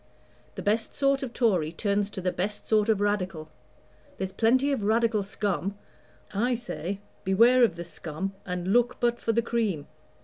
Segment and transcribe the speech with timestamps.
[0.55, 3.49] The best sort of Tory turns to the best sort of Radical.
[4.17, 5.77] There's plenty of Radical scum
[6.33, 9.85] I say, beware of the scum, and look but for the cream.